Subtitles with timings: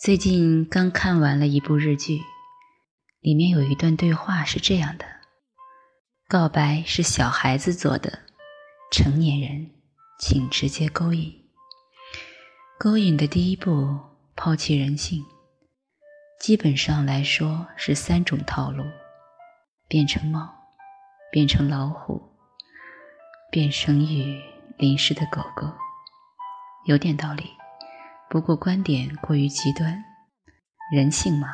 [0.00, 2.20] 最近刚看完了一部日剧，
[3.18, 5.04] 里面有一段对话是这样的：
[6.28, 8.20] 告白是小孩子做的，
[8.92, 9.72] 成年人
[10.20, 11.34] 请直接勾引。
[12.78, 13.98] 勾引的第一步，
[14.36, 15.24] 抛弃人性，
[16.38, 18.84] 基本上来说是三种套路：
[19.88, 20.48] 变成猫，
[21.32, 22.22] 变成老虎，
[23.50, 24.40] 变成雨
[24.76, 25.68] 淋湿的狗狗。
[26.86, 27.57] 有点道理。
[28.30, 30.04] 不过观点过于极端，
[30.92, 31.48] 人性嘛，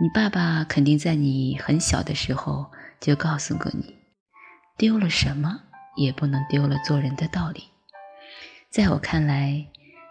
[0.00, 3.96] 你爸爸肯定在你很小的时候就告诉过你，
[4.76, 5.60] 丢了什么
[5.96, 7.64] 也不能丢了做人的道理。
[8.70, 9.66] 在我看来，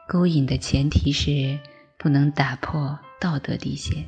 [0.09, 1.57] 勾引的前提是
[1.97, 4.05] 不能打破道德底线。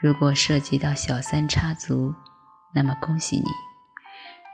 [0.00, 2.12] 如果涉及到小三插足，
[2.74, 3.44] 那么恭喜你，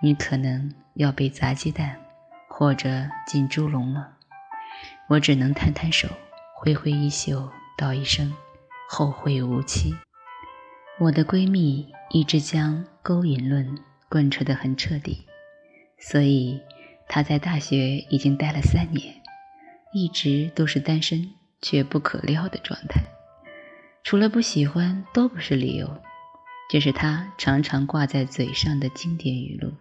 [0.03, 1.99] 你可能要被砸鸡蛋
[2.47, 4.19] 或者进猪笼了。
[5.11, 6.09] 我只能摊摊手，
[6.55, 8.33] 挥挥衣袖，道一声
[8.89, 9.93] 后会无期。
[11.01, 13.77] 我的闺蜜一直将勾引论
[14.09, 15.27] 贯彻得很彻底，
[15.99, 16.61] 所以
[17.09, 19.13] 她在大学已经待了三年，
[19.93, 21.29] 一直都是单身
[21.61, 23.03] 却不可撩的状态。
[24.05, 26.01] 除了不喜欢都不是理由，
[26.71, 29.73] 这是她常常挂在嘴上的经典语录，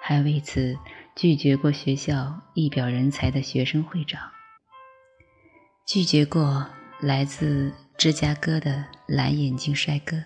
[0.00, 0.78] 还为此
[1.14, 4.32] 拒绝过学校一表人才的学生会长。
[5.86, 6.66] 拒绝过
[6.98, 10.24] 来自芝加哥的蓝眼睛帅哥，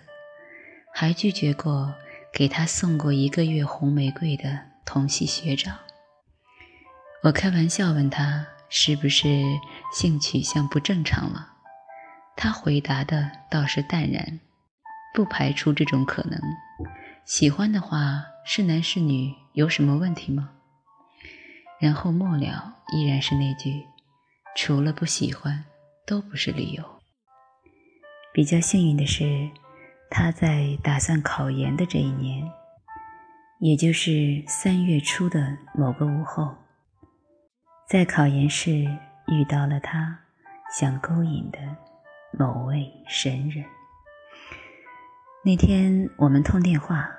[0.91, 1.93] 还拒绝过
[2.33, 5.77] 给他送过一个月红玫瑰的同系学长。
[7.21, 9.27] 我开玩笑问他是不是
[9.93, 11.49] 性取向不正常了，
[12.35, 14.39] 他回答的倒是淡然，
[15.13, 16.41] 不排除这种可能。
[17.23, 20.49] 喜欢的话是男是女有什么问题吗？
[21.79, 23.85] 然后末了依然是那句。
[24.63, 25.65] 除了不喜欢，
[26.05, 26.83] 都不是理由。
[28.31, 29.49] 比较幸运的是，
[30.07, 32.47] 他在打算考研的这一年，
[33.59, 36.55] 也就是三月初的某个午后，
[37.89, 38.71] 在考研室
[39.29, 40.19] 遇到了他
[40.77, 41.57] 想勾引的
[42.31, 43.65] 某位神人。
[45.43, 47.09] 那天我们通电话，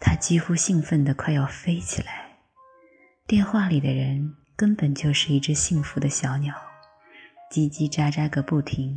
[0.00, 2.38] 他几乎兴奋得快要飞起来。
[3.26, 4.36] 电话里的人。
[4.54, 6.54] 根本就是一只幸福的小鸟，
[7.52, 8.96] 叽叽喳喳个不停。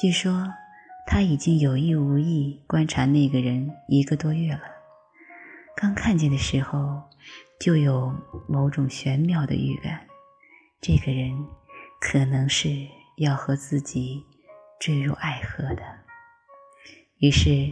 [0.00, 0.50] 据说
[1.06, 4.62] 他已经有意无意观察那个人一个多月了。
[5.76, 7.02] 刚看见的时候，
[7.60, 8.14] 就有
[8.48, 10.06] 某种玄妙的预感，
[10.80, 11.36] 这个人
[12.00, 12.70] 可能是
[13.18, 14.24] 要和自己
[14.80, 15.82] 坠入爱河的。
[17.18, 17.70] 于是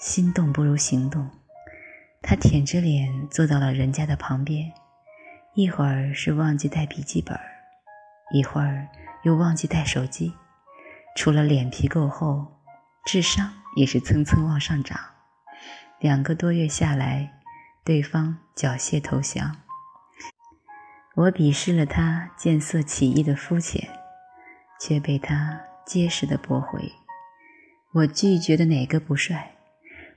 [0.00, 1.30] 心动不如行动，
[2.20, 4.72] 他舔着脸坐到了人家的旁边。
[5.54, 7.38] 一会儿是忘记带笔记本，
[8.34, 8.88] 一会儿
[9.22, 10.32] 又忘记带手机。
[11.16, 12.60] 除了脸皮够厚，
[13.04, 14.98] 智商也是蹭蹭往上涨。
[16.00, 17.40] 两个多月下来，
[17.84, 19.56] 对方缴械投降。
[21.14, 23.88] 我鄙视了他见色起意的肤浅，
[24.80, 26.92] 却被他结实的驳回。
[27.92, 29.54] 我拒绝的哪个不帅？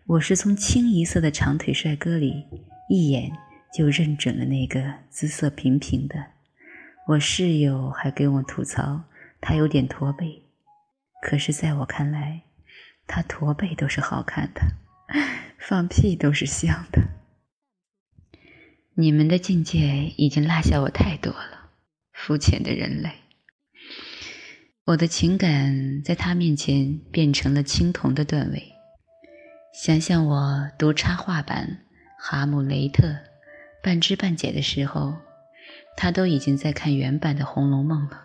[0.08, 2.46] 我是从清一色的长腿帅哥里
[2.90, 3.32] 一眼。
[3.76, 6.16] 就认准了那个姿色平平的，
[7.08, 9.04] 我室友还跟我吐槽
[9.40, 10.42] 他有点驼背，
[11.22, 12.42] 可是在我看来，
[13.06, 14.62] 他驼背都是好看的，
[15.60, 17.02] 放屁都是香的。
[18.96, 21.70] 你们的境界已经落下我太多了，
[22.12, 23.12] 肤浅的人类。
[24.86, 28.72] 我的情感在他面前变成了青铜的段位。
[29.74, 31.86] 想想我读插画版
[32.24, 33.08] 《哈姆雷特》。
[33.84, 35.16] 半知半解的时候，
[35.98, 38.18] 他都已经在看原版的《红楼梦》了；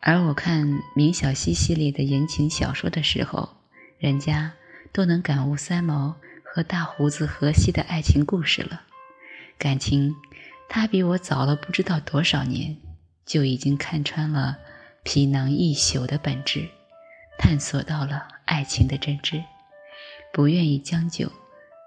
[0.00, 3.56] 而我看明晓溪系列的言情小说的时候，
[3.98, 4.52] 人家
[4.92, 8.82] 都能感悟三毛和大胡子荷西的爱情故事了。
[9.58, 10.14] 感情，
[10.68, 12.76] 他比我早了不知道多少年，
[13.26, 14.56] 就已经看穿了
[15.02, 16.68] 皮囊一宿的本质，
[17.38, 19.44] 探索到了爱情的真知，
[20.32, 21.30] 不愿意将就，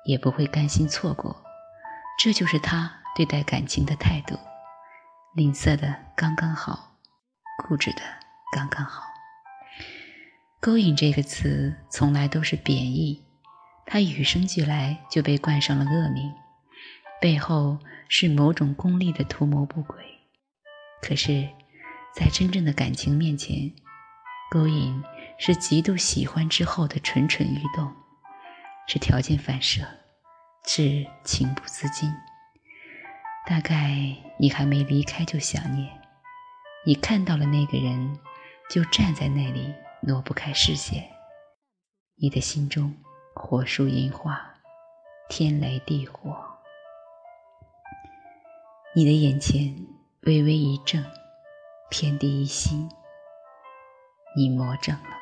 [0.05, 1.43] 也不会甘心错过。
[2.19, 4.37] 这就是他对待感情的态度，
[5.35, 6.95] 吝啬的刚刚好，
[7.57, 8.01] 固执的
[8.55, 9.03] 刚刚好。
[10.59, 13.25] 勾引这个词从来都是贬义，
[13.85, 16.31] 它与生俱来就被冠上了恶名，
[17.19, 19.97] 背后是某种功利的图谋不轨。
[21.01, 21.49] 可是，
[22.15, 23.73] 在真正的感情面前，
[24.51, 25.03] 勾引
[25.39, 27.91] 是极度喜欢之后的蠢蠢欲动，
[28.87, 29.81] 是条件反射。
[30.65, 32.09] 是情不自禁，
[33.45, 35.89] 大概你还没离开就想念，
[36.85, 38.17] 你看到了那个人，
[38.69, 41.03] 就站在那里，挪不开视线。
[42.15, 42.95] 你的心中
[43.35, 44.39] 火树银花，
[45.29, 46.37] 天雷地火。
[48.95, 49.75] 你的眼前
[50.21, 51.03] 微微一怔，
[51.89, 52.89] 天地一心，
[54.37, 55.17] 你魔怔了。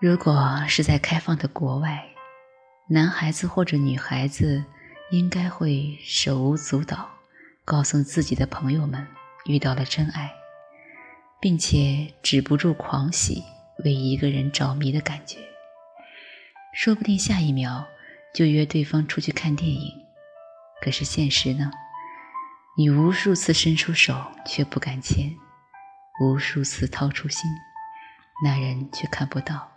[0.00, 2.06] 如果是在开放的国外，
[2.88, 4.64] 男孩子或者女孩子
[5.10, 7.08] 应该会手舞足蹈，
[7.64, 9.06] 告诉自己的朋友们
[9.46, 10.30] 遇到了真爱。
[11.44, 13.44] 并且止不住狂喜，
[13.84, 15.36] 为一个人着迷的感觉。
[16.72, 17.86] 说不定下一秒
[18.34, 19.92] 就约对方出去看电影。
[20.80, 21.70] 可是现实呢？
[22.78, 25.36] 你无数次伸出手却不敢牵，
[26.22, 27.42] 无数次掏出心，
[28.42, 29.70] 那人却看不到。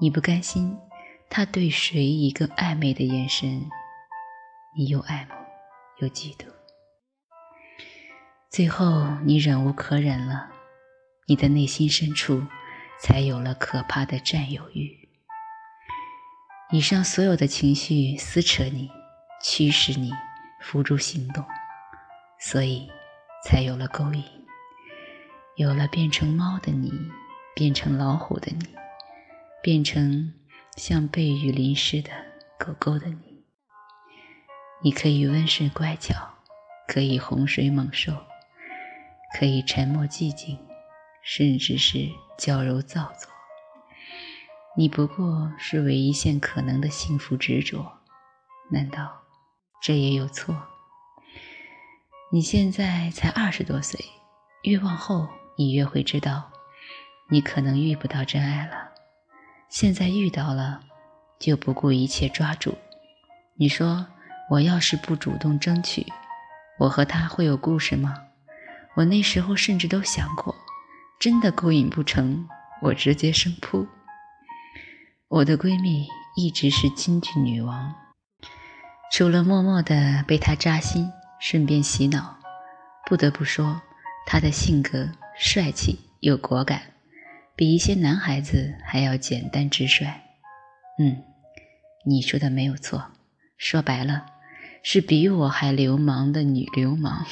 [0.00, 0.76] 你不甘心
[1.30, 3.70] 他对谁一个暧昧的眼神，
[4.76, 5.34] 你又爱慕
[5.98, 6.46] 又嫉妒。
[8.50, 10.50] 最后，你忍无可忍了，
[11.26, 12.42] 你的内心深处
[13.00, 15.08] 才有了可怕的占有欲。
[16.70, 18.90] 以上所有的情绪撕扯你，
[19.42, 20.10] 驱使你
[20.62, 21.44] 付诸行动，
[22.40, 22.88] 所以
[23.44, 24.24] 才有了勾引，
[25.56, 26.92] 有了变成猫的你，
[27.54, 28.66] 变成老虎的你，
[29.62, 30.32] 变成
[30.78, 32.10] 像被雨淋湿的
[32.58, 33.44] 狗狗的你。
[34.82, 36.14] 你可以温顺乖巧，
[36.86, 38.14] 可以洪水猛兽。
[39.36, 40.58] 可以沉默寂静，
[41.22, 42.08] 甚至是
[42.38, 43.30] 娇柔造作。
[44.74, 47.98] 你不过是为一线可能的幸福执着，
[48.70, 49.24] 难道
[49.82, 50.56] 这也有错？
[52.32, 54.02] 你现在才二十多岁，
[54.62, 55.28] 越往后
[55.58, 56.50] 你越会知道，
[57.28, 58.87] 你可能遇不到真爱了。
[59.68, 60.80] 现在遇到了，
[61.38, 62.76] 就不顾一切抓住。
[63.54, 64.06] 你说，
[64.50, 66.06] 我要是不主动争取，
[66.78, 68.14] 我和他会有故事吗？
[68.96, 70.54] 我那时候甚至都想过，
[71.20, 72.48] 真的勾引不成，
[72.80, 73.86] 我直接生扑。
[75.28, 77.94] 我的闺蜜一直是京剧女王，
[79.12, 82.38] 除了默默的被她扎心，顺便洗脑，
[83.06, 83.82] 不得不说，
[84.26, 86.87] 她的性格帅气又果敢，
[87.58, 90.06] 比一些男孩子还要简单直率。
[90.96, 91.24] 嗯，
[92.06, 93.10] 你说的没有错，
[93.56, 94.26] 说白了，
[94.84, 97.26] 是比我还流氓的女流氓。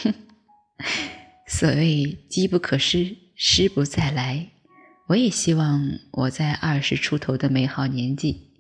[1.46, 4.49] 所谓机不可失，失不再来。
[5.06, 8.50] 我也希望我在二十出头的美好年纪，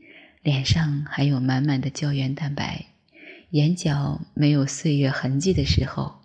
[0.44, 2.86] 脸上还有满满的胶原蛋白，
[3.50, 6.20] 眼角没有岁月痕迹的时候，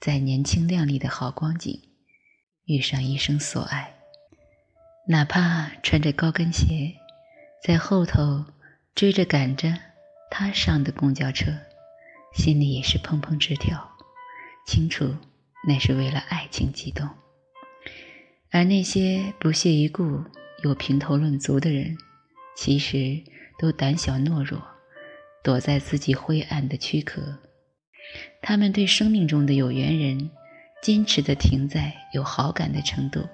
[0.00, 1.78] 在年轻靓丽的好光景，
[2.64, 3.96] 遇上一生所爱，
[5.08, 6.94] 哪怕穿着高跟鞋，
[7.62, 8.44] 在后头
[8.94, 9.76] 追着赶着
[10.30, 11.52] 他上的公交车，
[12.34, 13.90] 心里也是砰砰直跳，
[14.66, 15.14] 清楚。
[15.64, 17.08] 那是为了爱情激动，
[18.50, 20.24] 而那些不屑一顾、
[20.64, 21.96] 又评头论足的人，
[22.56, 23.22] 其实
[23.60, 24.60] 都胆小懦弱，
[25.44, 27.38] 躲在自己灰暗的躯壳。
[28.40, 30.30] 他们对生命中的有缘人，
[30.82, 33.28] 坚持的停在有好感的程度。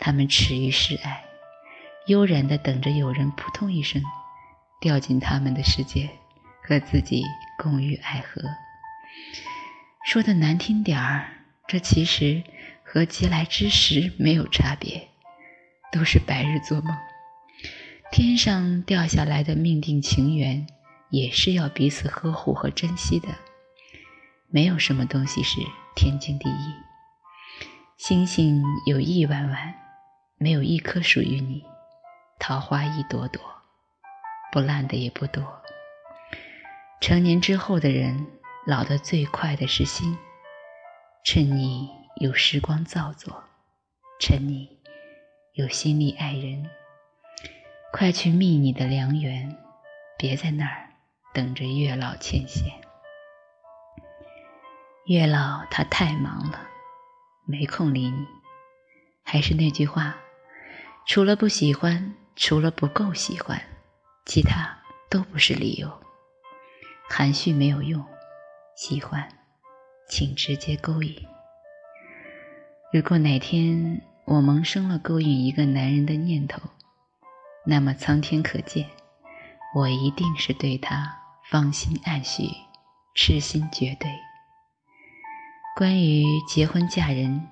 [0.00, 1.24] 他们耻于示爱，
[2.06, 4.02] 悠然的等着有人扑通一声
[4.80, 6.08] 掉进他们的世界，
[6.62, 7.22] 和自己
[7.58, 8.42] 共浴爱河。
[10.04, 11.28] 说的难听点儿，
[11.68, 12.42] 这其实
[12.82, 15.08] 和嗟来之食没有差别，
[15.92, 16.96] 都是白日做梦。
[18.10, 20.66] 天上掉下来的命定情缘，
[21.10, 23.28] 也是要彼此呵护和珍惜的。
[24.48, 25.60] 没有什么东西是
[25.94, 26.74] 天经地义。
[27.98, 29.74] 星星有亿万万，
[30.42, 31.62] 没有一颗属于你；
[32.38, 33.42] 桃花一朵朵，
[34.50, 35.60] 不烂的也不多。
[37.00, 38.26] 成年之后的人。
[38.66, 40.16] 老得最快的是心，
[41.24, 43.42] 趁你有时光造作，
[44.20, 44.78] 趁你
[45.54, 46.68] 有心力爱人，
[47.90, 49.56] 快去觅你的良缘，
[50.18, 50.90] 别在那儿
[51.32, 52.70] 等着月老牵线。
[55.06, 56.68] 月老他太忙了，
[57.46, 58.26] 没空理你。
[59.24, 60.16] 还是那句话，
[61.06, 63.60] 除了不喜欢，除了不够喜欢，
[64.26, 64.78] 其他
[65.08, 65.90] 都不是理由。
[67.08, 68.04] 含蓄没有用。
[68.76, 69.28] 喜欢，
[70.08, 71.14] 请直接勾引。
[72.92, 76.60] 如果哪天我萌生了勾引一个男人的念头，
[77.66, 78.88] 那么苍天可见，
[79.74, 81.14] 我一定是对他
[81.50, 82.44] 芳心暗许，
[83.14, 84.08] 痴心绝对。
[85.76, 87.48] 关于结婚嫁人，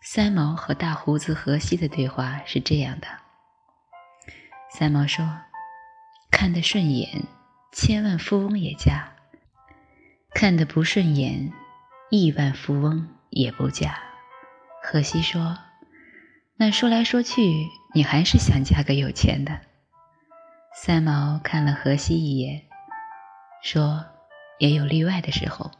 [0.00, 3.08] 三毛和大胡子荷西的对话是这样的：
[4.70, 5.28] 三毛说
[6.30, 7.24] ：“看得顺眼，
[7.72, 9.12] 千万富翁也嫁。”
[10.34, 11.52] 看得不顺眼，
[12.10, 13.98] 亿万富翁也不嫁。
[14.82, 15.58] 荷西说
[16.56, 19.60] ：“那说来说去，你还是想嫁个有钱的。”
[20.74, 22.62] 三毛看了荷西一眼，
[23.62, 24.06] 说
[24.58, 25.72] ：“也有例外的时候。”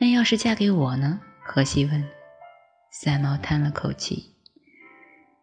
[0.00, 1.20] 那要是嫁给我呢？
[1.44, 2.08] 荷西问。
[3.00, 4.34] 三毛叹了口气：“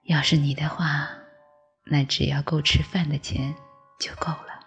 [0.04, 1.08] 要是你的话，
[1.86, 3.56] 那只要够吃饭的钱
[3.98, 4.60] 就够了。”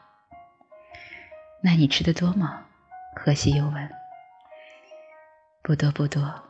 [1.63, 2.65] 那你吃的多吗？
[3.15, 3.91] 荷西又问。
[5.63, 6.43] “不多不多。”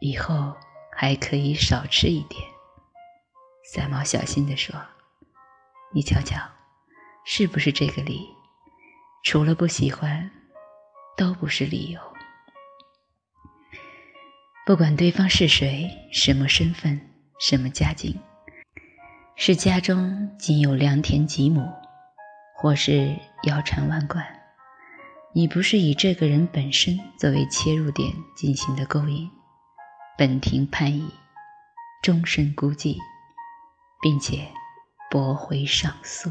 [0.00, 0.56] 以后
[0.96, 2.42] 还可以少吃一点。
[3.62, 4.74] 三毛小心地说
[5.92, 6.40] ：“你瞧瞧，
[7.26, 8.26] 是不是这个理？
[9.22, 10.30] 除了不喜欢，
[11.18, 12.00] 都不是理由。
[14.64, 17.00] 不管对方是谁、什么身份、
[17.40, 18.16] 什么家境，
[19.34, 21.68] 是家中仅有良田几亩，
[22.54, 24.24] 或是腰缠万贯，
[25.34, 29.28] 你不是以这个人本身作为切入点进行的勾引。”
[30.16, 31.10] 本庭判以
[32.00, 32.96] 终身孤寂，
[34.00, 34.46] 并且
[35.10, 36.30] 驳回上诉。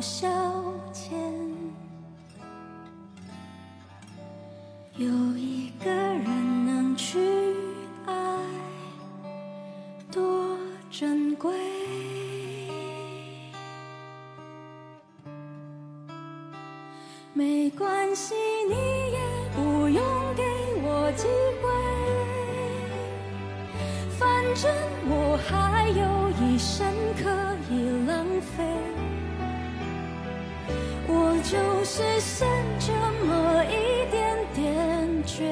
[0.00, 0.28] 消
[0.92, 1.10] 遣，
[4.96, 7.18] 有一个人能去
[8.06, 8.14] 爱，
[10.12, 10.56] 多
[10.90, 11.52] 珍贵。
[17.32, 18.34] 没关系，
[18.68, 19.18] 你也
[19.54, 20.02] 不用
[20.34, 20.42] 给
[20.82, 21.26] 我机
[21.60, 21.68] 会，
[24.18, 24.72] 反正
[25.08, 26.86] 我还有一生
[27.16, 27.28] 可
[27.72, 28.97] 以浪费。
[31.50, 32.46] 就是剩
[32.78, 32.92] 这
[33.24, 35.46] 么一点点倔，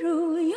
[0.00, 0.56] 如有